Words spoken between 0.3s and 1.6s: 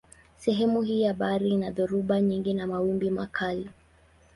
Sehemu hii ya bahari